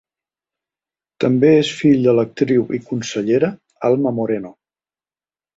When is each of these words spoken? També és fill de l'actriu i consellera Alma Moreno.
També 1.23 1.51
és 1.57 1.69
fill 1.81 2.01
de 2.07 2.15
l'actriu 2.21 2.65
i 2.79 2.81
consellera 2.89 3.53
Alma 3.91 4.19
Moreno. 4.23 4.57